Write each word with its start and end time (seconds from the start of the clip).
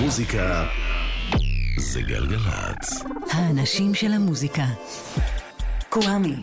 מוזיקה 0.00 0.66
זה 1.76 2.02
גלגלצ. 2.02 3.04
האנשים 3.30 3.94
של 3.94 4.12
המוזיקה. 4.12 4.64
קוואמי. 5.88 6.36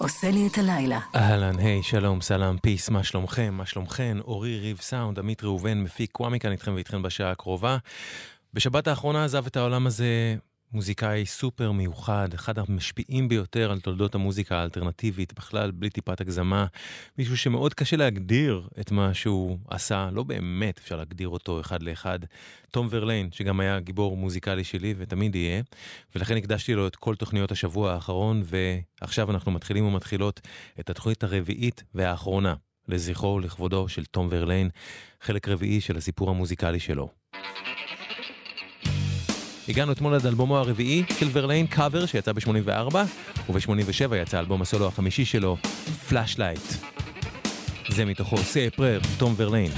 עושה 0.00 0.30
לי 0.30 0.46
את 0.46 0.58
הלילה. 0.58 1.00
אהלן, 1.14 1.58
היי, 1.58 1.82
שלום, 1.82 2.20
סלאם, 2.20 2.58
פיס, 2.58 2.90
מה 2.90 3.04
שלומכם? 3.04 3.54
מה 3.54 3.66
שלומכן? 3.66 4.16
אורי 4.20 4.58
ריב 4.58 4.78
סאונד, 4.80 5.18
עמית 5.18 5.44
ראובן, 5.44 5.82
מפיק 5.82 6.10
קוואמי 6.12 6.40
כאן 6.40 6.52
איתכם 6.52 6.74
ואיתכם 6.74 7.02
בשעה 7.02 7.30
הקרובה. 7.30 7.76
בשבת 8.54 8.88
האחרונה 8.88 9.24
עזב 9.24 9.46
את 9.46 9.56
העולם 9.56 9.86
הזה 9.86 10.36
מוזיקאי 10.72 11.26
סופר 11.26 11.72
מיוחד, 11.72 12.28
אחד 12.34 12.58
המשפיעים 12.58 13.28
ביותר 13.28 13.70
על 13.70 13.80
תולדות 13.80 14.14
המוזיקה 14.14 14.56
האלטרנטיבית, 14.56 15.32
בכלל 15.32 15.70
בלי 15.70 15.90
טיפת 15.90 16.20
הגזמה, 16.20 16.66
מישהו 17.18 17.36
שמאוד 17.36 17.74
קשה 17.74 17.96
להגדיר 17.96 18.68
את 18.80 18.90
מה 18.90 19.14
שהוא 19.14 19.58
עשה, 19.68 20.08
לא 20.12 20.22
באמת 20.22 20.78
אפשר 20.78 20.96
להגדיר 20.96 21.28
אותו 21.28 21.60
אחד 21.60 21.82
לאחד, 21.82 22.18
תום 22.70 22.86
ורליין, 22.90 23.28
שגם 23.32 23.60
היה 23.60 23.80
גיבור 23.80 24.16
מוזיקלי 24.16 24.64
שלי 24.64 24.94
ותמיד 24.98 25.34
יהיה, 25.34 25.62
ולכן 26.14 26.36
הקדשתי 26.36 26.74
לו 26.74 26.86
את 26.86 26.96
כל 26.96 27.14
תוכניות 27.14 27.52
השבוע 27.52 27.92
האחרון, 27.92 28.42
ועכשיו 28.44 29.30
אנחנו 29.30 29.52
מתחילים 29.52 29.84
ומתחילות 29.84 30.40
את 30.80 30.90
התוכנית 30.90 31.24
הרביעית 31.24 31.82
והאחרונה, 31.94 32.54
לזכרו 32.88 33.34
ולכבודו 33.34 33.88
של 33.88 34.04
תום 34.04 34.28
ורליין, 34.30 34.70
חלק 35.20 35.48
רביעי 35.48 35.80
של 35.80 35.96
הסיפור 35.96 36.30
המוזיקלי 36.30 36.80
שלו. 36.80 37.17
הגענו 39.68 39.92
אתמול 39.92 40.14
עד 40.14 40.26
אלבומו 40.26 40.58
הרביעי 40.58 41.04
של 41.18 41.28
ורליין, 41.32 41.66
קאבר, 41.66 42.06
שיצא 42.06 42.32
ב-84, 42.32 42.96
וב-87 43.50 44.16
יצא 44.16 44.40
אלבום 44.40 44.62
הסולו 44.62 44.86
החמישי 44.86 45.24
שלו, 45.24 45.56
Flash 46.08 46.32
Light. 46.32 46.60
זה 47.88 48.04
מתוכו 48.04 48.36
ספרר, 48.36 49.00
תום 49.18 49.34
ורליין. 49.36 49.70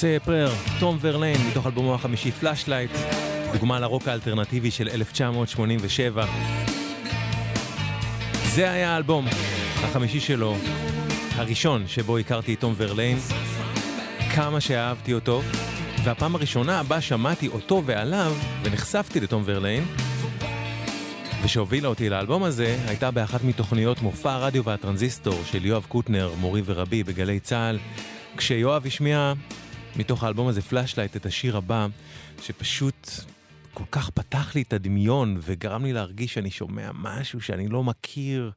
Say 0.00 0.14
a 0.14 0.18
Prayer, 0.18 0.50
תום 0.80 0.98
ורליין, 1.00 1.36
מתוך 1.50 1.66
אלבומו 1.66 1.94
החמישי 1.94 2.32
Flash 2.32 2.58
Light, 2.58 2.90
דוגמה 3.52 3.80
לרוק 3.80 4.08
האלטרנטיבי 4.08 4.70
של 4.70 4.88
1987. 4.88 6.26
זה 8.54 8.70
היה 8.70 8.94
האלבום 8.94 9.26
החמישי 9.84 10.20
שלו, 10.20 10.56
הראשון 11.34 11.86
שבו 11.86 12.18
הכרתי 12.18 12.54
את 12.54 12.60
תום 12.60 12.74
ורליין, 12.76 13.18
כמה 14.34 14.60
שאהבתי 14.60 15.14
אותו, 15.14 15.42
והפעם 16.04 16.34
הראשונה 16.34 16.82
בה 16.82 17.00
שמעתי 17.00 17.48
אותו 17.48 17.82
ועליו, 17.86 18.32
ונחשפתי 18.62 19.20
לתום 19.20 19.42
ורליין, 19.46 19.84
ושהובילה 21.42 21.88
אותי 21.88 22.08
לאלבום 22.08 22.42
הזה, 22.42 22.78
הייתה 22.86 23.10
באחת 23.10 23.44
מתוכניות 23.44 24.02
מופע 24.02 24.32
הרדיו 24.32 24.64
והטרנזיסטור 24.64 25.40
של 25.44 25.66
יואב 25.66 25.86
קוטנר, 25.88 26.30
מורי 26.40 26.62
ורבי 26.64 27.04
בגלי 27.04 27.40
צה"ל, 27.40 27.78
כשיואב 28.36 28.86
השמיע 28.86 29.32
מתוך 29.96 30.24
האלבום 30.24 30.48
הזה, 30.48 30.62
Flash 30.62 30.86
Light, 30.86 31.16
את 31.16 31.26
השיר 31.26 31.56
הבא, 31.56 31.86
שפשוט 32.42 33.08
כל 33.74 33.84
כך 33.90 34.10
פתח 34.10 34.54
לי 34.54 34.62
את 34.62 34.72
הדמיון 34.72 35.36
וגרם 35.40 35.84
לי 35.84 35.92
להרגיש 35.92 36.34
שאני 36.34 36.50
שומע 36.50 36.90
משהו 36.94 37.40
שאני 37.40 37.68
לא 37.68 37.84
מכיר. 37.84 38.52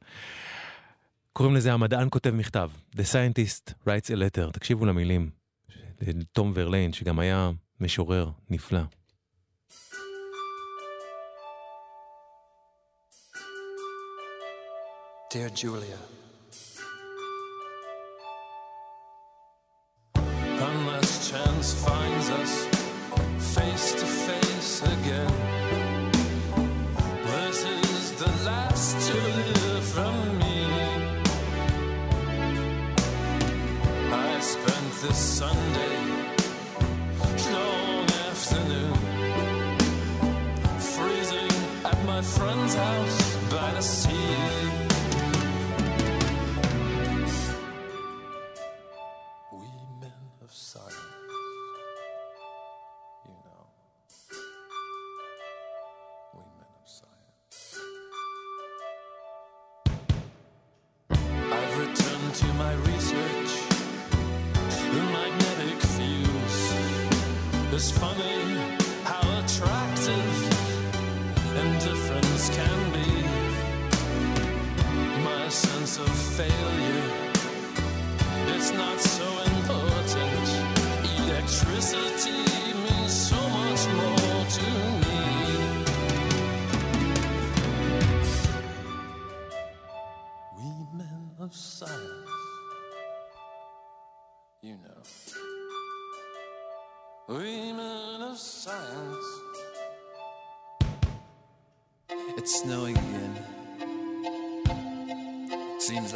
קוראים 1.32 1.54
לזה 1.54 1.72
המדען 1.72 2.08
כותב 2.10 2.30
מכתב, 2.30 2.70
The 2.96 3.02
Scientist 3.12 3.72
writes 3.86 4.10
a 4.10 4.16
letter, 4.16 4.50
תקשיבו 4.52 4.86
למילים, 4.86 5.30
תום 6.32 6.52
ורליין, 6.54 6.92
שגם 6.92 7.18
היה 7.18 7.50
משורר 7.80 8.30
נפלא. 8.50 8.80
Dear 15.32 15.50
Julia, 15.60 16.21
chance 21.32 21.72
finds 21.72 22.28
us 22.28 22.66
face 23.56 23.92
to 23.94 24.06
face 24.06 24.82
again. 24.82 25.34
This 27.24 27.64
is 27.64 28.12
the 28.22 28.32
last 28.44 29.08
to 29.08 29.16
hear 29.16 29.80
from 29.94 30.14
me. 30.40 30.58
I 34.12 34.40
spent 34.40 34.88
this 35.04 35.20
Sunday, 35.38 35.61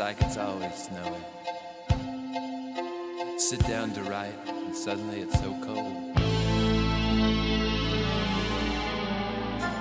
like 0.07 0.23
it's 0.23 0.37
always 0.37 0.73
snowing. 0.73 1.25
Sit 3.39 3.59
down 3.67 3.93
to 3.93 4.05
write, 4.05 4.39
and 4.47 4.73
suddenly 4.73 5.19
it's 5.23 5.37
so 5.41 5.51
cold. 5.63 5.93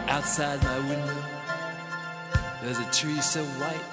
Outside 0.07 0.63
my 0.63 0.79
window, 0.89 1.23
there's 2.63 2.79
a 2.79 2.89
tree 2.91 3.21
so 3.21 3.43
white, 3.61 3.87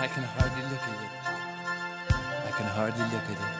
I 0.00 0.08
can 0.08 0.24
hardly 0.24 0.64
look 0.72 0.84
at 0.92 0.98
it. 1.06 1.12
I 2.48 2.50
can 2.58 2.66
hardly 2.66 3.04
look 3.14 3.26
at 3.30 3.38
it. 3.38 3.59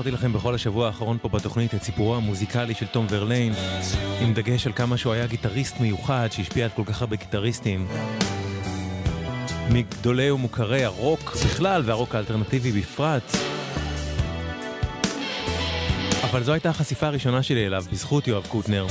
סיפרתי 0.00 0.16
לכם 0.16 0.32
בכל 0.32 0.54
השבוע 0.54 0.86
האחרון 0.86 1.18
פה 1.22 1.28
בתוכנית 1.28 1.74
את 1.74 1.82
סיפורו 1.82 2.16
המוזיקלי 2.16 2.74
של 2.74 2.86
תום 2.86 3.06
ורליין, 3.10 3.52
עם 4.20 4.34
דגש 4.34 4.66
על 4.66 4.72
כמה 4.72 4.96
שהוא 4.96 5.12
היה 5.12 5.26
גיטריסט 5.26 5.80
מיוחד 5.80 6.28
שהשפיע 6.30 6.64
על 6.64 6.70
כל 6.70 6.82
כך 6.86 7.00
הרבה 7.00 7.16
גיטריסטים. 7.16 7.88
מגדולי 9.70 10.30
ומוכרי 10.30 10.84
הרוק 10.84 11.36
בכלל 11.44 11.82
והרוק 11.84 12.14
האלטרנטיבי 12.14 12.72
בפרט. 12.72 13.22
אבל 16.30 16.42
זו 16.42 16.52
הייתה 16.52 16.70
החשיפה 16.70 17.06
הראשונה 17.06 17.42
שלי 17.42 17.66
אליו, 17.66 17.84
בזכות 17.92 18.28
יואב 18.28 18.46
קוטנר. 18.46 18.86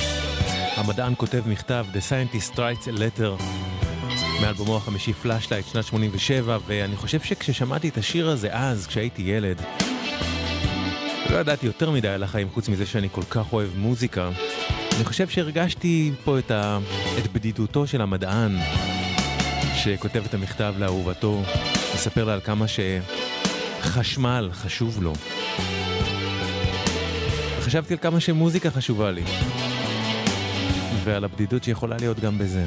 המדען 0.76 1.12
כותב 1.16 1.42
מכתב 1.46 1.86
The 1.92 2.10
Scientist 2.10 2.56
Writes 2.56 2.86
a 2.86 2.98
Letter 2.98 3.42
מאלבומו 4.42 4.76
החמישי 4.76 5.12
Flash 5.12 5.39
Light 5.39 5.66
שנת 5.66 5.84
87, 5.84 6.58
ואני 6.66 6.96
חושב 6.96 7.20
שכששמעתי 7.20 7.88
את 7.88 7.98
השיר 7.98 8.28
הזה 8.28 8.48
אז, 8.52 8.86
כשהייתי 8.86 9.22
ילד, 9.22 9.62
לא 11.30 11.36
ידעתי 11.36 11.66
יותר 11.66 11.90
מדי 11.90 12.08
על 12.08 12.22
החיים 12.22 12.48
חוץ 12.50 12.68
מזה 12.68 12.86
שאני 12.86 13.08
כל 13.12 13.22
כך 13.30 13.52
אוהב 13.52 13.68
מוזיקה. 13.76 14.30
אני 14.96 15.04
חושב 15.04 15.28
שהרגשתי 15.28 16.12
פה 16.24 16.38
את, 16.38 16.50
ה... 16.50 16.78
את 17.18 17.32
בדידותו 17.32 17.86
של 17.86 18.00
המדען 18.00 18.56
שכותב 19.74 20.22
את 20.28 20.34
המכתב 20.34 20.74
לאהובתו, 20.78 21.42
מספר 21.94 22.24
לה 22.24 22.32
על 22.32 22.40
כמה 22.40 22.64
שחשמל 23.80 24.50
חשוב 24.52 25.02
לו. 25.02 25.12
וחשבתי 27.58 27.94
על 27.94 27.98
כמה 27.98 28.20
שמוזיקה 28.20 28.70
חשובה 28.70 29.10
לי, 29.10 29.24
ועל 31.04 31.24
הבדידות 31.24 31.64
שיכולה 31.64 31.96
להיות 32.00 32.20
גם 32.20 32.38
בזה. 32.38 32.66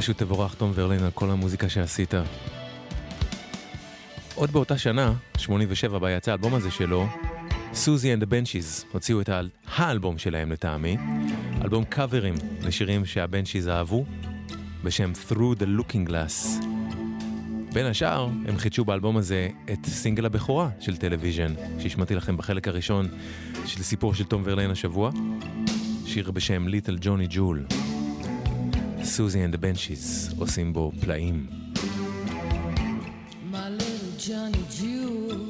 פשוט 0.00 0.18
תבורך 0.18 0.54
תום 0.54 0.72
ורליין 0.74 1.02
על 1.02 1.10
כל 1.10 1.30
המוזיקה 1.30 1.68
שעשית. 1.68 2.14
עוד 4.34 4.50
באותה 4.50 4.78
שנה, 4.78 5.12
87, 5.38 5.98
בה 5.98 6.10
יצא 6.10 6.30
האלבום 6.30 6.54
הזה 6.54 6.70
שלו, 6.70 7.06
Siouxsie 7.74 8.14
and 8.14 8.22
ה-Banshees 8.22 8.84
הוציאו 8.92 9.20
את 9.20 9.28
האל... 9.28 9.48
האלבום 9.74 10.18
שלהם 10.18 10.52
לטעמי, 10.52 10.96
אלבום 11.64 11.84
קאברים 11.84 12.34
לשירים 12.62 13.06
שה-Banshees 13.06 13.68
אהבו, 13.68 14.04
בשם 14.84 15.12
Through 15.28 15.60
the 15.60 15.80
Looking 15.80 16.10
Glass. 16.10 16.64
בין 17.72 17.86
השאר, 17.86 18.28
הם 18.48 18.56
חידשו 18.58 18.84
באלבום 18.84 19.16
הזה 19.16 19.48
את 19.72 19.86
סינגל 19.86 20.26
הבכורה 20.26 20.68
של 20.80 20.96
טלוויז'ן, 20.96 21.54
שהשמעתי 21.78 22.14
לכם 22.14 22.36
בחלק 22.36 22.68
הראשון 22.68 23.08
של 23.66 23.82
סיפור 23.82 24.14
של 24.14 24.24
תום 24.24 24.42
ורליין 24.44 24.70
השבוע, 24.70 25.10
שיר 26.06 26.30
בשם 26.30 26.68
Little 26.68 26.96
Johnny 27.00 27.26
Jewel. 27.30 27.64
סוזי 29.03 29.45
אנד 29.45 29.53
הבנצ'יז 29.53 30.33
עושים 30.37 30.73
בו 30.73 30.91
פלאים. 31.01 31.47
My 33.51 33.69
little 33.69 34.13
Johnny 34.27 34.65
Jewel, 34.77 35.43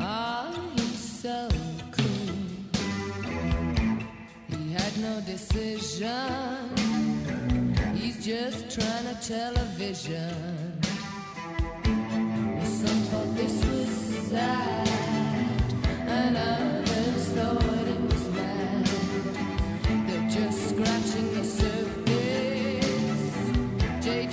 ah, 0.00 0.50
he's 0.76 1.02
so 1.22 1.38
cool. 1.96 2.32
He 4.52 4.62
had 4.78 4.94
no 5.06 5.14
decision. 5.34 6.58
He's 7.96 8.18
just 8.32 8.58
trying 8.76 9.06
to 9.10 9.16
television. 9.34 10.34
Some 12.78 13.00
thought 13.10 13.30
this 13.40 13.56
was 13.72 13.92
sad, 14.30 14.88
and 16.18 16.32
others 16.52 17.24
thought 17.36 17.86
it 17.94 18.00
was 18.10 18.24
bad. 18.36 18.86
They're 20.06 20.28
just 20.38 20.58
scratching 20.70 21.28
the 21.36 21.44
surface, 21.44 21.73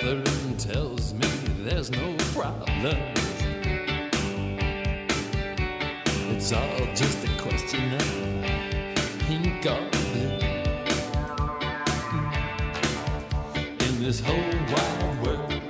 Catherine 0.00 0.56
tells 0.56 1.12
me 1.12 1.28
there's 1.62 1.90
no 1.90 2.16
problem. 2.32 2.96
It's 6.30 6.52
all 6.54 6.86
just 6.94 7.22
a 7.22 7.42
question 7.42 7.92
of 7.92 9.18
pink 9.26 9.66
or 9.66 9.90
blue. 9.90 10.38
In 13.86 14.02
this 14.02 14.20
whole 14.20 14.54
wide 14.72 15.22
world, 15.22 15.62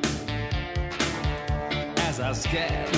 as 1.96 2.20
I 2.20 2.32
scatter. 2.32 2.89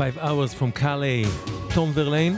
Five 0.00 0.18
Hours 0.18 0.54
from 0.60 0.82
Calais, 0.82 1.28
תום 1.74 1.90
ורליין, 1.94 2.36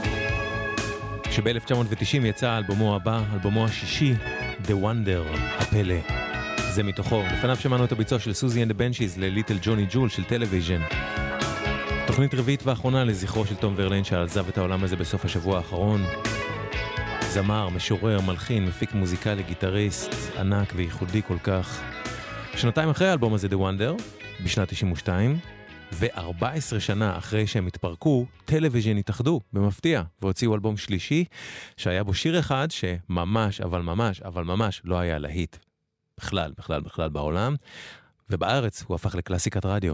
שב-1990 1.31 2.25
יצא 2.25 2.57
אלבומו 2.57 2.95
הבא, 2.95 3.23
אלבומו 3.33 3.65
השישי, 3.65 4.13
The 4.65 4.71
Wonder, 4.71 5.37
הפלא. 5.57 5.95
זה 6.71 6.83
מתוכו. 6.83 7.23
לפניו 7.33 7.55
שמענו 7.55 7.85
את 7.85 7.91
הביצוע 7.91 8.19
של 8.19 8.33
Siouxsie 8.33 8.63
and 8.63 8.67
the 8.67 8.71
Banshees 8.71 9.17
ל 9.17 9.23
Little 9.23 9.57
Johnny 9.61 9.85
Jewel 9.89 10.09
של 10.09 10.23
Television. 10.23 10.81
תוכנית 12.07 12.33
רביעית 12.33 12.63
ואחרונה 12.63 13.03
לזכרו 13.03 13.45
של 13.45 13.55
תום 13.55 13.73
ורליין 13.77 14.03
שעזב 14.03 14.47
את 14.47 14.57
העולם 14.57 14.83
הזה 14.83 14.95
בסוף 14.95 15.25
השבוע 15.25 15.57
האחרון. 15.57 16.03
זמר, 17.21 17.69
משורר, 17.69 18.21
מלחין, 18.21 18.65
מפיק 18.65 18.93
מוזיקלי, 18.93 19.43
גיטריסט, 19.43 20.13
ענק 20.39 20.73
וייחודי 20.75 21.21
כל 21.27 21.37
כך. 21.43 21.81
שנתיים 22.55 22.89
אחרי 22.89 23.07
האלבום 23.09 23.33
הזה, 23.33 23.47
The 23.47 23.55
Wonder, 23.55 24.01
בשנת 24.43 24.69
92, 24.69 25.39
ו-14 25.91 26.79
שנה 26.79 27.17
אחרי 27.17 27.47
שהם 27.47 27.67
התפרקו, 27.67 28.25
Television 28.45 28.97
התאחדו, 28.97 29.41
במפתיע, 29.53 30.03
והוציאו 30.21 30.55
אלבום 30.55 30.77
שלישי, 30.77 31.25
שהיה 31.77 32.03
בו 32.03 32.13
שיר 32.13 32.39
אחד 32.39 32.67
שממש, 32.71 33.61
אבל 33.61 33.81
ממש, 33.81 34.21
אבל 34.21 34.43
ממש 34.43 34.81
לא 34.85 34.99
היה 34.99 35.17
להיט. 35.17 35.57
בכלל, 36.17 36.51
בכלל, 36.57 36.81
בכלל 36.81 37.09
בעולם, 37.09 37.55
ובארץ 38.29 38.83
הוא 38.87 38.95
הפך 38.95 39.15
לקלאסיקת 39.15 39.65
רדיו. 39.65 39.93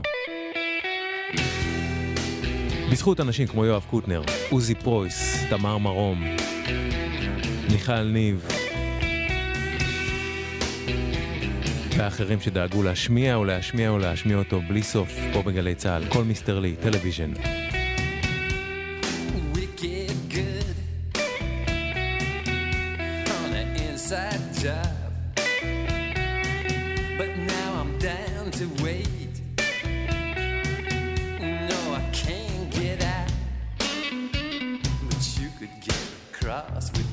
בזכות 2.92 3.20
אנשים 3.20 3.48
כמו 3.48 3.66
יואב 3.66 3.86
קוטנר, 3.90 4.22
עוזי 4.50 4.76
פרויס, 4.76 5.44
תמר 5.50 5.78
מרום, 5.78 6.24
מיכל 7.72 8.04
ניב, 8.04 8.48
ואחרים 12.00 12.40
שדאגו 12.42 12.84
להשמיע 12.84 13.36
או 13.36 13.46
להשמיע 13.46 13.90
או 13.90 13.98
להשמיע 13.98 14.38
אותו 14.38 14.62
בלי 14.68 14.84
סוף 14.84 15.12
פה 15.34 15.42
בגלי 15.42 15.76
צה"ל, 15.76 16.04
Call 16.10 16.24
Mr. 16.24 16.60
Lee, 16.60 16.76
Television. 16.82 17.34
good 36.94 37.09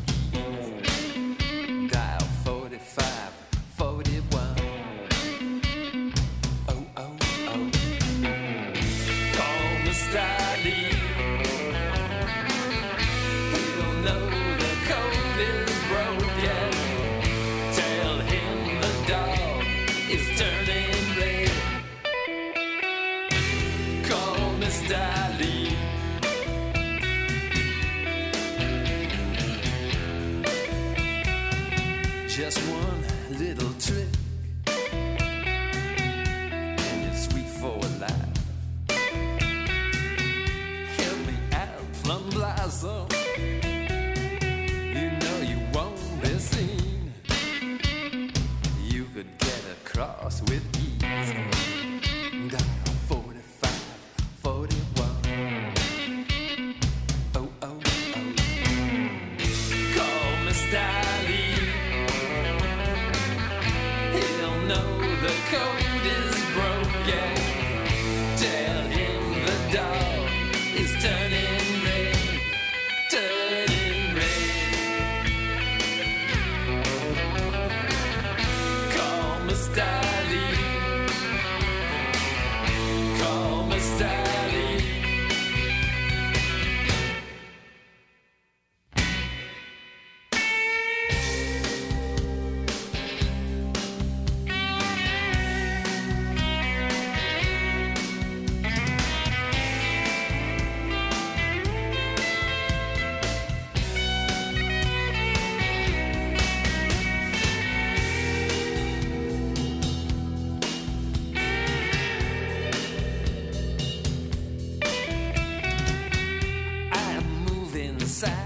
Sad. 118.06 118.45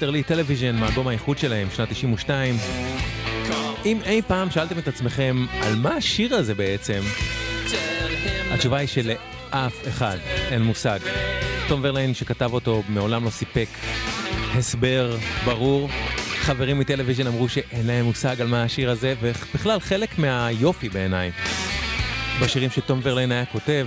Red. 0.00 0.06
Call 0.06 0.06
Mr. 0.06 0.10
Lee 0.10 0.22
Television 0.22 0.76
מאלבום 0.76 1.08
האיחוד 1.08 1.38
שלהם, 1.38 1.68
שנת 1.76 1.88
92. 1.90 2.56
אם 3.84 3.98
אי 4.04 4.22
פעם 4.26 4.50
שאלתם 4.50 4.78
את 4.78 4.88
עצמכם 4.88 5.46
על 5.60 5.74
מה 5.76 5.94
השיר 5.94 6.34
הזה 6.34 6.54
בעצם, 6.54 7.00
התשובה 8.50 8.78
היא 8.78 8.88
שלאף 8.88 9.88
אחד 9.88 10.18
אין 10.50 10.62
מושג. 10.62 10.98
תום 11.68 11.80
ורליין 11.82 12.14
שכתב 12.14 12.50
אותו 12.52 12.82
מעולם 12.88 13.24
לא 13.24 13.30
סיפק 13.30 13.68
הסבר 14.54 15.16
ברור. 15.44 15.88
חברים 16.36 16.78
מ 16.78 16.82
Television 16.82 17.26
אמרו 17.26 17.48
שאין 17.48 17.86
להם 17.86 18.04
מושג 18.04 18.40
על 18.40 18.46
מה 18.46 18.62
השיר 18.62 18.90
הזה, 18.90 19.14
ובכלל 19.20 19.80
חלק 19.80 20.18
מהיופי 20.18 20.88
בעיניי 20.88 21.30
בשירים 22.42 22.70
שתום 22.70 23.00
ורליין 23.02 23.32
היה 23.32 23.44
כותב, 23.44 23.86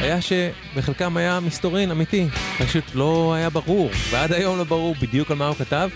היה 0.00 0.18
שבחלקם 0.20 1.16
היה 1.16 1.40
מסתורין 1.40 1.90
אמיתי, 1.90 2.28
פשוט 2.58 2.84
לא 2.94 3.34
היה 3.36 3.50
ברור, 3.50 3.90
ועד 4.10 4.32
היום 4.32 4.58
לא 4.58 4.64
ברור 4.64 4.94
בדיוק 5.02 5.30
על 5.30 5.36
מה 5.36 5.46
הוא 5.46 5.56
כתב. 5.56 5.90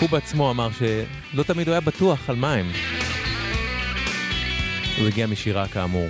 הוא 0.00 0.08
בעצמו 0.10 0.50
אמר 0.50 0.68
שלא 0.78 1.42
תמיד 1.42 1.68
הוא 1.68 1.72
היה 1.72 1.80
בטוח 1.80 2.30
על 2.30 2.36
מה 2.36 2.54
הם. 2.54 2.70
הוא 4.98 5.08
הגיע 5.08 5.26
משירה 5.26 5.68
כאמור. 5.68 6.08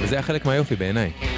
וזה 0.00 0.14
היה 0.14 0.22
חלק 0.22 0.44
מהיופי 0.44 0.76
בעיניי. 0.76 1.31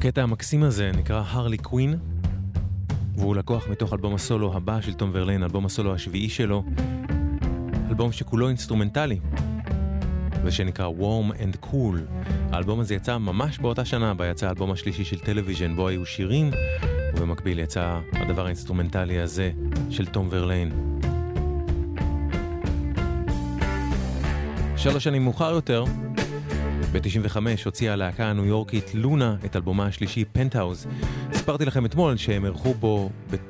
הקטע 0.00 0.22
המקסים 0.22 0.62
הזה 0.62 0.90
נקרא 0.96 1.22
Harley 1.26 1.58
Quinn, 1.58 1.94
והוא 3.16 3.36
לקוח 3.36 3.68
מתוך 3.68 3.92
אלבום 3.92 4.14
הסולו 4.14 4.56
הבא 4.56 4.80
של 4.80 4.94
תום 4.94 5.10
ורליין, 5.12 5.42
אלבום 5.42 5.66
הסולו 5.66 5.94
השביעי 5.94 6.28
שלו, 6.28 6.64
אלבום 7.88 8.12
שכולו 8.12 8.48
אינסטרומנטלי. 8.48 9.18
ושנקרא 10.44 10.88
Warm 10.88 11.34
and 11.34 11.66
Cool. 11.66 11.96
האלבום 12.52 12.80
הזה 12.80 12.94
יצא 12.94 13.18
ממש 13.18 13.58
באותה 13.58 13.84
שנה, 13.84 14.14
בה 14.14 14.26
יצא 14.26 14.46
האלבום 14.46 14.70
השלישי 14.70 15.04
של 15.04 15.18
Television, 15.18 15.76
בו 15.76 15.88
היו 15.88 16.06
שירים, 16.06 16.50
ובמקביל 17.14 17.58
יצא 17.58 18.00
הדבר 18.12 18.44
האינסטרומנטלי 18.44 19.20
הזה 19.20 19.50
של 19.90 20.06
תום 20.06 20.28
ורליין. 20.30 21.00
שלוש 24.76 25.04
שנים 25.04 25.24
מאוחר 25.24 25.50
יותר, 25.50 25.84
ב-95 26.92 27.36
הוציאה 27.64 27.92
הלהקה 27.92 28.26
הניו 28.26 28.44
יורקית 28.44 28.94
לונה 28.94 29.36
את 29.44 29.56
אלבומה 29.56 29.86
השלישי 29.86 30.24
פנטהאוז. 30.24 30.86
סיפרתי 31.32 31.64
לכם 31.64 31.84
אתמול 31.84 32.16
שהם 32.16 32.44
אירחו 32.44 32.74
בו 32.74 33.10
את 33.34 33.40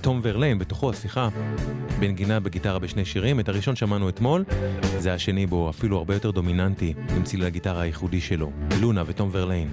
תום 0.00 0.20
ורליין, 0.22 0.58
בתוכו, 0.58 0.92
סליחה, 0.92 1.28
בנגינה 2.00 2.40
בגיטרה 2.40 2.78
בשני 2.78 3.04
שירים. 3.04 3.40
את 3.40 3.48
הראשון 3.48 3.76
שמענו 3.76 4.08
אתמול, 4.08 4.44
זה 4.98 5.14
השני 5.14 5.46
בו 5.46 5.70
אפילו 5.70 5.98
הרבה 5.98 6.14
יותר 6.14 6.30
דומיננטי, 6.30 6.94
עם 7.16 7.22
ציל 7.22 7.44
הגיטרה 7.44 7.80
הייחודי 7.80 8.20
שלו, 8.20 8.50
לונה 8.80 9.02
ותום 9.06 9.28
ורליין. 9.32 9.68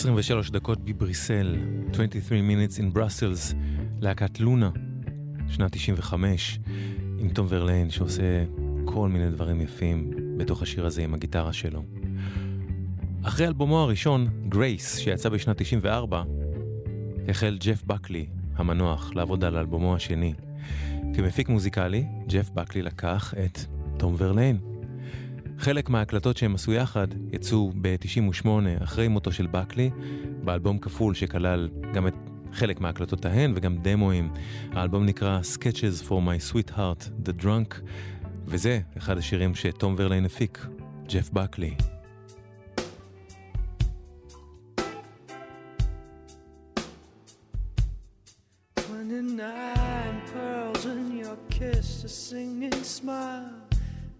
23 0.00 0.50
דקות 0.50 0.84
בבריסל, 0.84 1.56
23 1.92 2.40
minutes 2.40 2.78
in 2.78 2.96
Brussels, 2.96 3.54
להקת 4.00 4.40
לונה, 4.40 4.70
שנת 5.48 5.72
95, 5.72 6.58
עם 7.18 7.28
תום 7.28 7.46
ורליין 7.48 7.90
שעושה 7.90 8.44
כל 8.84 9.08
מיני 9.08 9.30
דברים 9.30 9.60
יפים 9.60 10.10
בתוך 10.36 10.62
השיר 10.62 10.86
הזה 10.86 11.02
עם 11.02 11.14
הגיטרה 11.14 11.52
שלו. 11.52 11.82
אחרי 13.22 13.46
אלבומו 13.46 13.78
הראשון, 13.78 14.28
גרייס, 14.48 14.98
שיצא 14.98 15.28
בשנת 15.28 15.56
94, 15.62 16.22
החל 17.28 17.58
ג'ף 17.60 17.84
בקלי, 17.84 18.26
המנוח, 18.56 19.10
לעבוד 19.14 19.44
על 19.44 19.56
אלבומו 19.56 19.96
השני. 19.96 20.34
כמפיק 21.14 21.48
מוזיקלי, 21.48 22.04
ג'ף 22.26 22.50
בקלי 22.50 22.82
לקח 22.82 23.34
את 23.44 23.58
תום 23.98 24.14
ורליין. 24.18 24.69
חלק 25.60 25.90
מההקלטות 25.90 26.36
שהם 26.36 26.54
עשו 26.54 26.72
יחד 26.72 27.08
יצאו 27.32 27.72
ב-98 27.80 28.48
אחרי 28.82 29.08
מותו 29.08 29.32
של 29.32 29.46
בקלי, 29.46 29.90
באלבום 30.44 30.78
כפול 30.78 31.14
שכלל 31.14 31.68
גם 31.94 32.06
את 32.06 32.14
חלק 32.52 32.80
מההקלטות 32.80 33.24
ההן 33.24 33.52
וגם 33.56 33.76
דמוים. 33.82 34.32
האלבום 34.72 35.06
נקרא 35.06 35.40
Sketches 35.54 36.08
for 36.08 36.12
my 36.12 36.52
sweetheart, 36.52 37.28
The 37.28 37.42
Drunk, 37.42 37.74
וזה 38.46 38.80
אחד 38.98 39.18
השירים 39.18 39.54
שטום 39.54 39.94
ורליין 39.98 40.24
הפיק, 40.24 40.66
ג'ף 41.08 41.30
בקלי. 41.30 41.74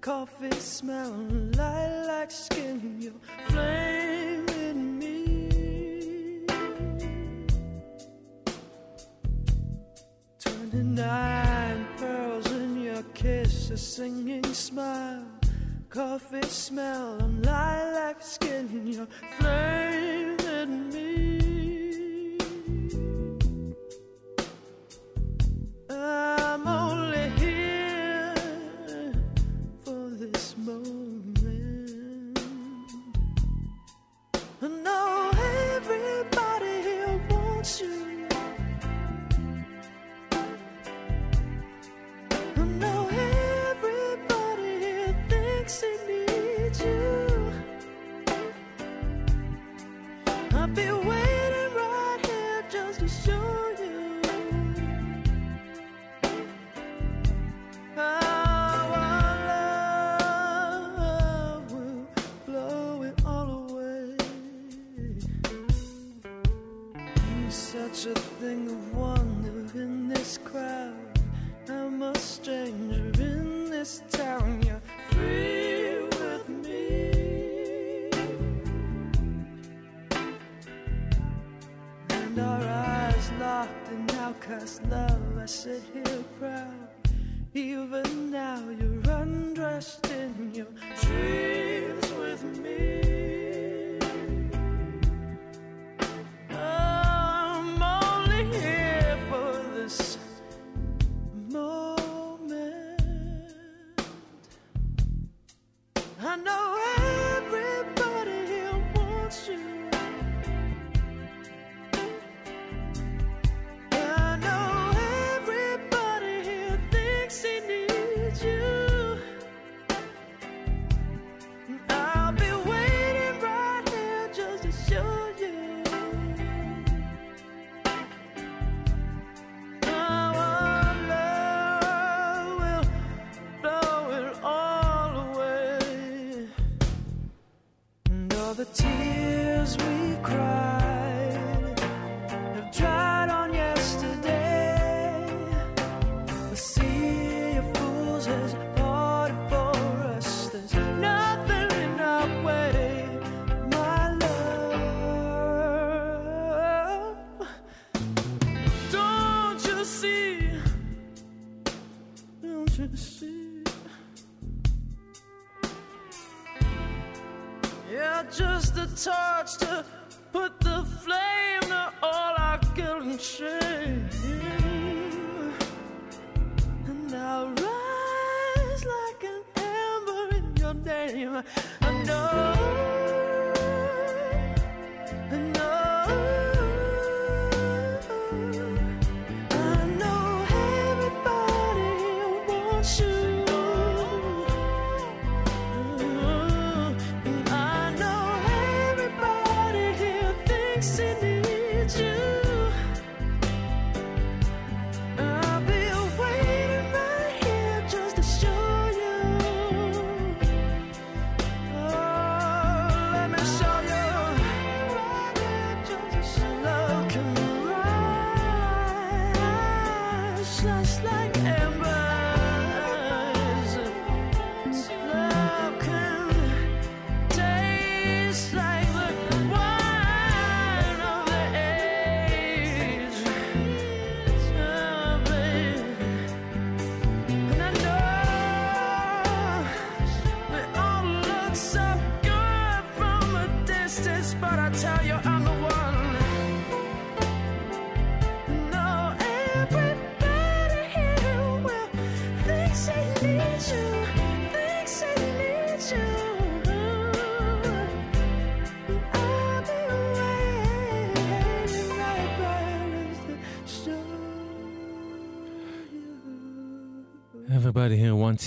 Coffee 0.00 0.50
smelling 0.52 1.52
lilac 1.52 2.30
skin, 2.30 2.96
you're 3.00 3.12
flaming 3.48 4.98
me. 4.98 6.46
Twenty-nine 10.42 11.86
pearls 11.98 12.50
in 12.50 12.80
your 12.82 13.02
kiss, 13.12 13.68
a 13.70 13.76
singing 13.76 14.54
smile. 14.54 15.22
Coffee 15.90 16.40
smelling 16.42 17.42
lilac 17.42 18.22
skin, 18.22 18.86
you're 18.86 19.06
flaming. 19.38 20.19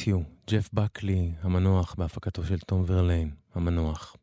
You, 0.08 0.49
ג'ף 0.49 0.70
בקלי, 0.74 1.32
המנוח, 1.41 1.95
בהפקתו 1.97 2.45
של 2.45 2.60
תום 2.60 2.84
ורליין, 2.88 3.32
המנוח. 3.56 4.16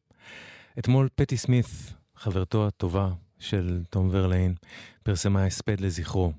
אתמול 0.78 1.08
פטי 1.14 1.36
סמית, 1.36 1.66
חברתו 2.16 2.66
הטובה 2.66 3.12
של 3.38 3.82
תום 3.90 4.08
ורליין, 4.12 4.54
פרסמה 5.02 5.46
הספד 5.46 5.80
לזכרו. 5.80 6.32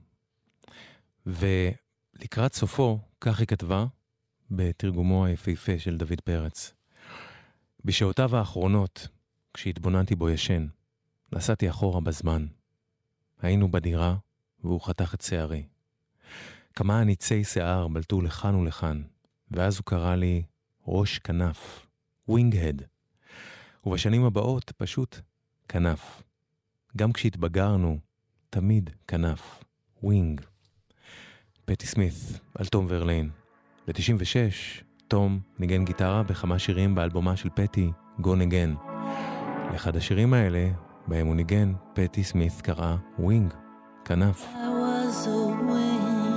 ולקראת 1.26 2.54
סופו, 2.54 3.00
כך 3.22 3.40
היא 3.40 3.48
כתבה, 3.48 3.86
בתרגומו 4.52 5.26
היפהפה 5.26 5.80
של 5.80 5.98
דוד 5.98 6.22
פרץ. 6.24 6.74
בשעותיו 7.86 8.36
האחרונות, 8.36 9.08
כשהתבוננתי 9.54 10.16
בו 10.16 10.30
ישן, 10.30 10.68
נסעתי 11.34 11.70
אחורה 11.70 12.02
בזמן. 12.02 12.46
היינו 13.42 13.72
בדירה, 13.72 14.16
והוא 14.64 14.82
חתך 14.82 15.14
את 15.14 15.22
שערי. 15.22 15.64
כמה 16.76 17.04
ניצי 17.04 17.44
שיער 17.44 17.88
בלטו 17.88 18.22
לכאן 18.22 18.56
ולכאן, 18.56 19.02
ואז 19.52 19.78
הוא 19.78 19.86
קרא 19.86 20.16
לי 20.16 20.44
ראש 20.88 21.20
כנף, 21.20 21.88
Winghead. 22.28 22.82
ובשנים 23.86 24.26
הבאות 24.26 24.72
פשוט 24.78 25.20
כנף. 25.68 26.24
גם 26.98 27.12
כשהתבגרנו, 27.12 28.00
תמיד 28.50 28.90
כנף, 29.08 29.64
Wing. 30.04 30.42
פטי 31.66 31.88
סמית, 31.88 32.14
על 32.56 32.66
תום 32.66 32.86
ורליין. 32.90 33.30
ב-96, 33.88 34.84
תום 35.08 35.40
ניגן 35.60 35.86
גיטרה 35.86 36.24
בכמה 36.24 36.60
שירים 36.60 36.96
באלבומה 36.96 37.38
של 37.38 37.50
פטי, 37.56 37.92
Gone 38.20 38.42
Again. 38.42 38.74
לאחד 39.72 39.96
השירים 39.96 40.34
האלה, 40.34 40.70
בהם 41.08 41.28
הוא 41.28 41.36
ניגן, 41.36 41.74
פטי 41.94 42.24
סמית 42.24 42.62
קרא 42.62 42.96
Wing, 43.20 43.54
כנף. 44.06 44.46
I 44.54 44.56
was 44.56 45.28
a 45.28 45.70
wing 45.70 46.31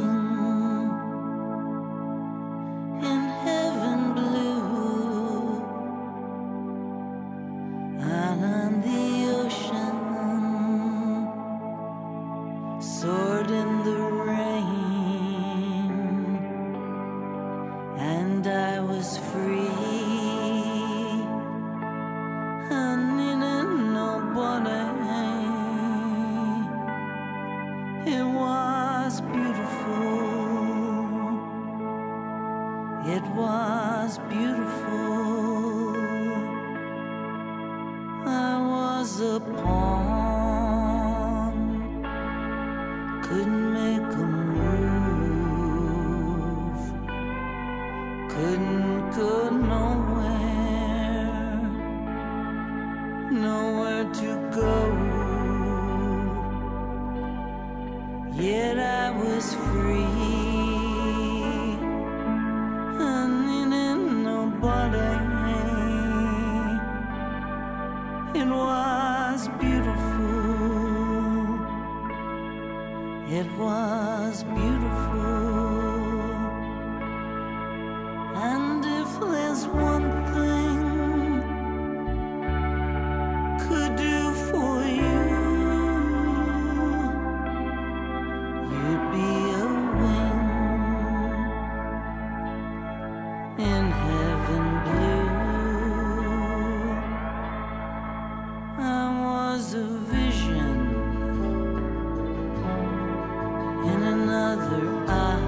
in 103.93 104.03
another 104.03 104.87
eye, 105.09 105.41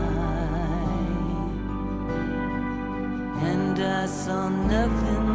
and 3.50 3.78
I 3.78 4.06
saw 4.06 4.48
nothing, 4.48 5.26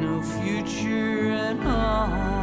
no 0.00 0.22
future 0.22 1.30
at 1.30 1.66
all. 1.66 2.33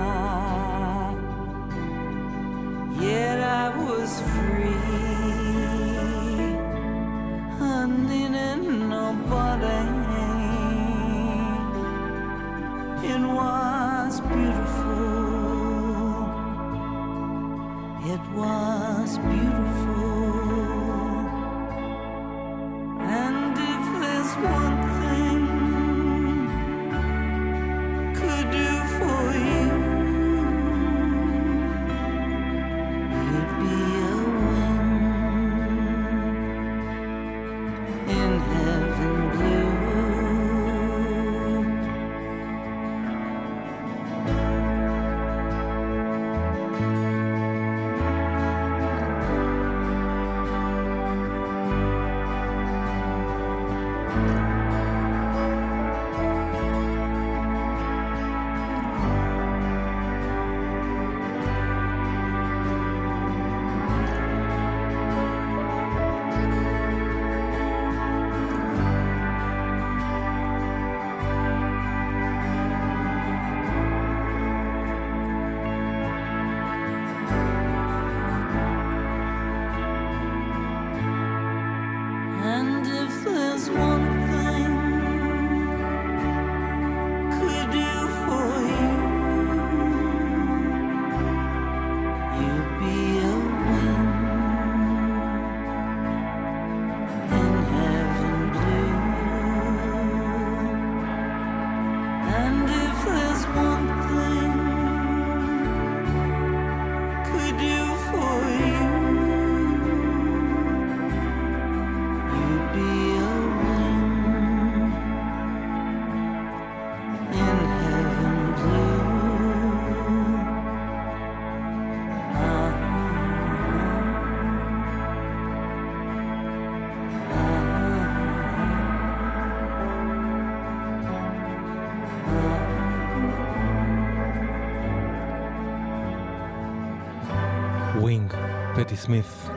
סמית, 139.02 139.50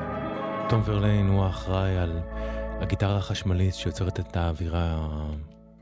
תום 0.68 0.82
ורליין 0.84 1.28
הוא 1.28 1.44
האחראי 1.44 1.96
על 1.96 2.18
הגיטרה 2.80 3.16
החשמלית 3.16 3.74
שיוצרת 3.74 4.20
את 4.20 4.36
האווירה 4.36 5.08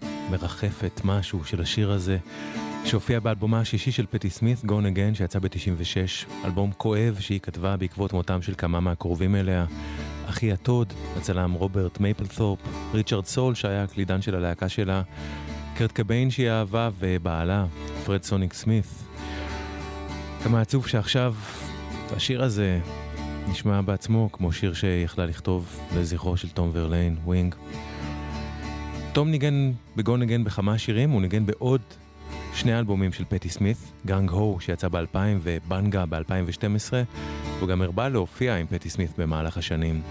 המרחפת 0.02 1.00
משהו 1.04 1.44
של 1.44 1.60
השיר 1.60 1.90
הזה, 1.90 2.18
שהופיע 2.84 3.20
באלבומה 3.20 3.60
השישי 3.60 3.92
של 3.92 4.06
פטי 4.10 4.30
סמית, 4.30 4.58
Gone 4.58 4.66
Again, 4.66 5.14
שיצא 5.14 5.38
ב-96, 5.38 6.44
אלבום 6.44 6.72
כואב 6.76 7.16
שהיא 7.20 7.40
כתבה 7.40 7.76
בעקבות 7.76 8.12
מותם 8.12 8.42
של 8.42 8.54
כמה 8.58 8.80
מהקרובים 8.80 9.36
אליה, 9.36 9.64
אחיה 10.26 10.52
טוד, 10.52 10.92
הצלם 11.16 11.52
רוברט 11.52 12.00
מייפלתורפ, 12.00 12.58
ריצ'רד 12.94 13.26
סול 13.26 13.54
שהיה 13.54 13.82
הקלידן 13.82 14.22
של 14.22 14.34
הלהקה 14.34 14.68
שלה, 14.68 15.02
קרט 15.76 15.92
קביין 15.92 16.30
שהיא 16.30 16.50
אהבה, 16.50 16.90
ובעלה, 16.98 17.66
פרד 18.04 18.22
סוניק 18.22 18.52
סמית. 18.52 18.86
כמה 20.44 20.60
עצוב 20.60 20.86
שעכשיו 20.86 21.34
השיר 22.16 22.42
הזה 22.42 22.80
נשמע 23.48 23.80
בעצמו 23.80 24.28
כמו 24.32 24.52
שיר 24.52 24.74
שיכלה 24.74 25.26
לכתוב 25.26 25.78
לזכרו 25.96 26.36
של 26.36 26.48
תום 26.48 26.70
ורליין, 26.72 27.16
Wing. 27.24 27.54
תום 29.12 29.30
ניגן 29.30 29.72
ב 29.96 30.01
Gone 30.01 30.20
Again 30.20 30.44
בכמה 30.44 30.78
שירים, 30.78 31.10
הוא 31.10 31.20
ניגן 31.20 31.46
בעוד 31.46 31.80
שני 32.54 32.78
אלבומים 32.78 33.12
של 33.12 33.24
פטי 33.28 33.48
סמית, 33.48 33.76
Gung 34.06 34.30
Ho 34.30 34.56
שיצא 34.60 34.88
ב-2000 34.88 35.16
ו 35.42 35.53
Banga 35.53 36.06
ב-2012, 36.06 36.92
והוא 37.58 37.68
גם 37.68 37.82
הרבה 37.82 38.08
להופיע 38.08 38.56
עם 38.56 38.66
פטי 38.66 38.90
סמית 38.90 39.10
במהלך 39.18 39.56
השנים. 39.56 40.02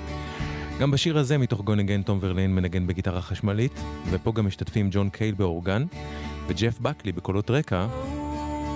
גם 0.79 0.91
בשיר 0.91 1.17
הזה 1.17 1.37
מתוך 1.37 1.61
Gone 1.61 1.77
Again 1.77 2.01
תום 2.01 2.17
ורליין 2.21 2.55
מנגן 2.55 2.87
בגיטרה 2.87 3.21
חשמלית, 3.21 3.79
ופה 4.09 4.31
גם 4.31 4.47
משתתפים 4.47 4.89
ג'ון 4.91 5.09
קייל 5.09 5.35
באורגן, 5.35 5.85
וג'ף 6.47 6.79
בקלי 6.79 7.11
בקולות 7.11 7.51
רקע, 7.51 7.87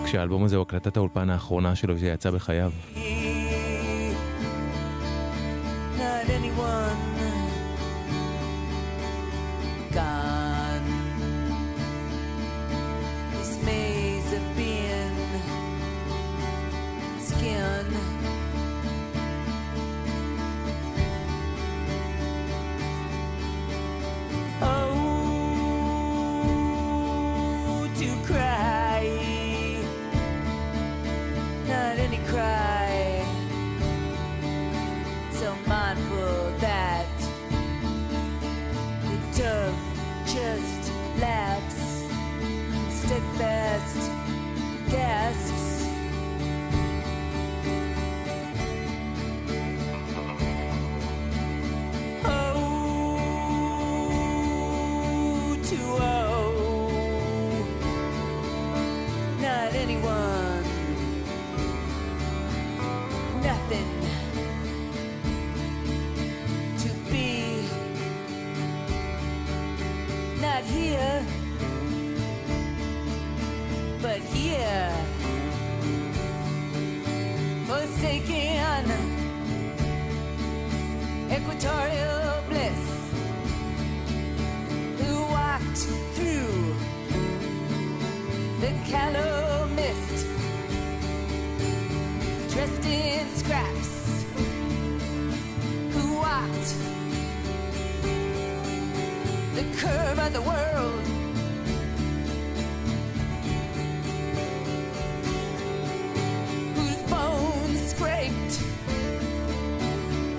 כשהאלבום 0.06 0.43
הזה 0.43 0.56
הוא 0.56 0.62
הקלטת 0.62 0.97
האולפן 0.97 1.30
האחרונה 1.30 1.76
שלו 1.76 1.99
שיצא 1.99 2.32
בחייו. 2.32 2.72
Not 6.06 6.30
anyone 6.30 7.14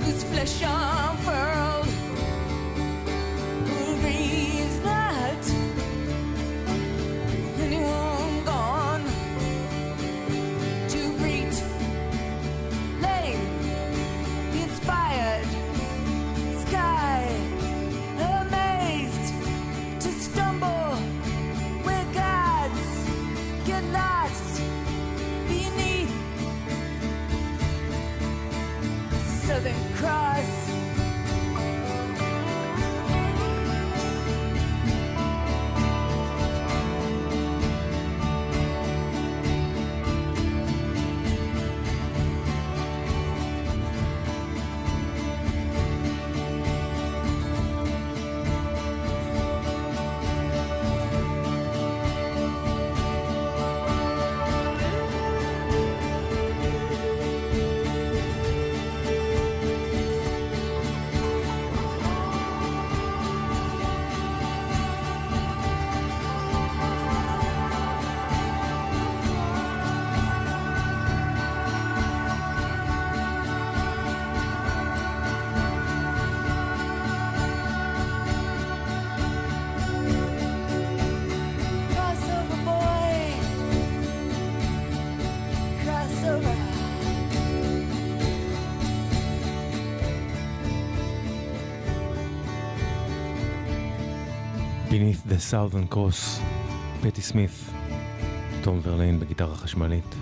whose 0.06 0.22
flesh 0.22 0.62
unfurled, 0.62 1.05
Southern 95.50 95.94
Cross, 95.94 96.40
פטי 97.02 97.22
סמית, 97.22 97.50
תום 98.62 98.80
ורליין 98.82 99.20
בגיטרה 99.20 99.54
חשמלית. 99.54 100.14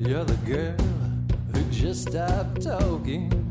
You're 0.00 0.24
the 0.24 0.36
girl 0.46 0.76
who 1.52 1.60
just 1.70 2.08
stopped 2.08 2.62
talking. 2.62 3.41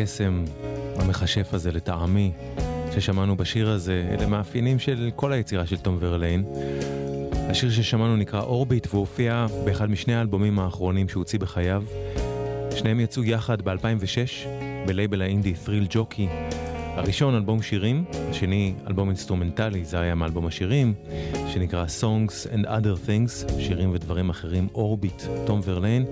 הקסם 0.00 0.44
המכשף 0.96 1.54
הזה 1.54 1.72
לטעמי, 1.72 2.32
ששמענו 2.94 3.36
בשיר 3.36 3.70
הזה, 3.70 4.08
אלה 4.10 4.26
מאפיינים 4.26 4.78
של 4.78 5.10
כל 5.16 5.32
היצירה 5.32 5.66
של 5.66 5.76
תום 5.76 5.96
ורליין. 6.00 6.44
השיר 7.32 7.70
ששמענו 7.70 8.16
נקרא 8.16 8.40
Orbit 8.40 8.94
והופיע 8.94 9.46
באחד 9.64 9.90
משני 9.90 10.14
האלבומים 10.14 10.58
האחרונים 10.58 11.08
שהוא 11.08 11.20
הוציא 11.20 11.38
בחייו. 11.38 11.84
שניהם 12.76 13.00
יצאו 13.00 13.24
יחד 13.24 13.62
ב-2006 13.62 14.48
בלייבל 14.86 15.22
האינדי 15.22 15.54
Thrill 15.66 15.94
Jockey. 15.94 16.28
הראשון 16.96 17.34
אלבום 17.34 17.62
שירים, 17.62 18.04
השני 18.30 18.74
אלבום 18.86 19.08
אינסטרומנטלי, 19.08 19.84
זה 19.84 20.00
היה 20.00 20.14
מאלבום 20.14 20.46
השירים, 20.46 20.94
שנקרא 21.48 21.84
Songs 22.00 22.54
and 22.54 22.66
Other 22.66 23.06
Things, 23.06 23.52
שירים 23.60 23.90
ודברים 23.92 24.30
אחרים, 24.30 24.68
Orbit, 24.74 25.22
תום 25.46 25.60
ורליין, 25.64 26.04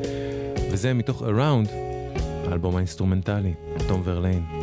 וזה 0.72 0.94
מתוך 0.94 1.22
Around, 1.22 1.87
האלבום 2.48 2.76
האינסטרומנטלי, 2.76 3.54
תום 3.88 4.02
ורליין. 4.04 4.57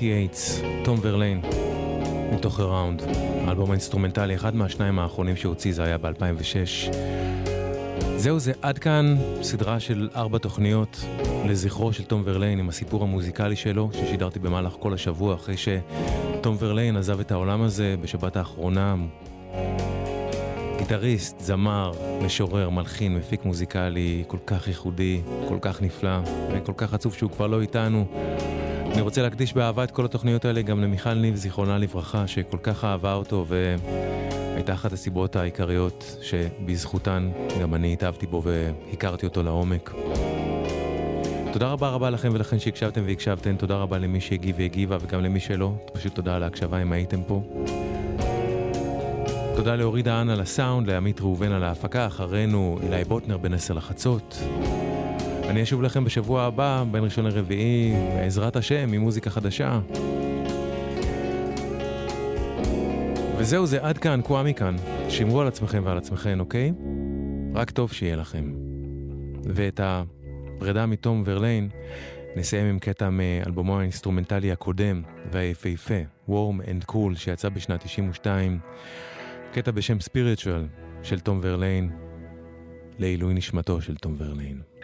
88, 0.00 0.84
תום 0.84 0.98
ורליין, 1.02 1.40
מתוך 2.32 2.60
Around, 2.60 3.02
האלבום 3.46 3.70
האינסטרומנטלי, 3.70 4.34
אחד 4.34 4.54
מהשניים 4.56 4.98
האחרונים 4.98 5.36
שהוציא, 5.36 5.72
זה 5.72 5.84
היה 5.84 5.98
ב-2006. 5.98 6.94
זהו 8.16 8.38
זה, 8.38 8.52
עד 8.62 8.78
כאן 8.78 9.16
סדרה 9.42 9.80
של 9.80 10.08
ארבע 10.16 10.38
תוכניות 10.38 11.04
לזכרו 11.46 11.92
של 11.92 12.04
תום 12.04 12.22
ורליין 12.24 12.58
עם 12.58 12.68
הסיפור 12.68 13.02
המוזיקלי 13.02 13.56
שלו, 13.56 13.90
ששידרתי 13.92 14.38
במהלך 14.38 14.72
כל 14.80 14.94
השבוע, 14.94 15.34
אחרי 15.34 15.54
שתום 15.56 16.56
ורליין 16.58 16.96
עזב 16.96 17.20
את 17.20 17.32
העולם 17.32 17.62
הזה 17.62 17.94
בשבת 18.00 18.36
האחרונה. 18.36 18.94
גיטריסט, 20.78 21.40
זמר, 21.40 21.92
משורר, 22.22 22.70
מלחין, 22.70 23.16
מפיק 23.16 23.44
מוזיקלי 23.44 24.24
כל 24.26 24.38
כך 24.46 24.68
ייחודי, 24.68 25.20
כל 25.48 25.58
כך 25.60 25.82
נפלא, 25.82 26.20
וכל 26.52 26.72
כך 26.76 26.94
עצוב 26.94 27.14
שהוא 27.14 27.30
כבר 27.30 27.46
לא 27.46 27.60
איתנו. 27.60 28.06
אני 28.92 29.00
רוצה 29.00 29.22
להקדיש 29.22 29.54
באהבה 29.54 29.84
את 29.84 29.90
כל 29.90 30.04
התוכניות 30.04 30.44
האלה 30.44 30.62
גם 30.62 30.80
למיכל 30.80 31.14
ניב, 31.14 31.36
זיכרונה 31.36 31.78
לברכה, 31.78 32.26
שכל 32.26 32.58
כך 32.62 32.84
אהבה 32.84 33.14
אותו 33.14 33.46
והייתה 33.48 34.72
אחת 34.74 34.92
הסיבות 34.92 35.36
העיקריות 35.36 36.16
שבזכותן 36.22 37.30
גם 37.60 37.74
אני 37.74 37.92
התאהבתי 37.92 38.26
בו 38.26 38.42
והכרתי 38.42 39.26
אותו 39.26 39.42
לעומק. 39.42 39.94
תודה 41.52 41.68
רבה 41.68 41.88
רבה 41.88 42.10
לכם 42.10 42.30
ולכן 42.32 42.58
שהקשבתם 42.58 43.02
והקשבתם, 43.06 43.56
תודה 43.56 43.76
רבה 43.76 43.98
למי 43.98 44.20
שהגיב 44.20 44.56
והגיבה 44.58 44.96
וגם 45.00 45.22
למי 45.22 45.40
שלא, 45.40 45.72
פשוט 45.92 46.14
תודה 46.14 46.36
על 46.36 46.42
ההקשבה 46.42 46.82
אם 46.82 46.92
הייתם 46.92 47.22
פה. 47.22 47.42
תודה 49.56 49.76
לאורי 49.76 50.02
דהן 50.02 50.30
על 50.30 50.40
הסאונד, 50.40 50.90
לעמית 50.90 51.20
ראובן 51.20 51.52
על 51.52 51.64
ההפקה, 51.64 52.06
אחרינו 52.06 52.78
אילי 52.82 53.04
בוטנר 53.04 53.38
עשר 53.54 53.74
לחצות. 53.74 54.38
אני 55.50 55.62
אשוב 55.62 55.82
לכם 55.82 56.04
בשבוע 56.04 56.42
הבא, 56.42 56.84
בין 56.90 57.04
ראשון 57.04 57.24
לרביעי, 57.24 57.92
בעזרת 58.16 58.56
השם, 58.56 58.92
עם 58.92 59.00
מוזיקה 59.00 59.30
חדשה. 59.30 59.80
וזהו 63.38 63.66
זה, 63.66 63.78
עד 63.82 63.98
כאן, 63.98 64.20
קוואמי 64.22 64.54
כאן. 64.54 64.76
שמרו 65.08 65.40
על 65.40 65.48
עצמכם 65.48 65.82
ועל 65.84 65.98
עצמכם, 65.98 66.40
אוקיי? 66.40 66.72
רק 67.54 67.70
טוב 67.70 67.92
שיהיה 67.92 68.16
לכם. 68.16 68.52
ואת 69.44 69.80
הפרידה 69.82 70.86
מתום 70.86 71.22
ורליין 71.26 71.68
נסיים 72.36 72.66
עם 72.66 72.78
קטע 72.78 73.10
מאלבומו 73.10 73.78
האינסטרומנטלי 73.78 74.52
הקודם 74.52 75.02
והיפהפה, 75.32 76.00
Warm 76.28 76.62
and 76.64 76.90
Cool, 76.90 77.16
שיצא 77.16 77.48
בשנת 77.48 77.84
92. 77.84 78.58
קטע 79.52 79.70
בשם 79.70 79.96
Spiritual 79.96 80.86
של 81.02 81.20
תום 81.20 81.38
ורליין, 81.42 81.90
לעילוי 82.98 83.34
נשמתו 83.34 83.80
של 83.80 83.96
תום 83.96 84.16
ורליין. 84.18 84.79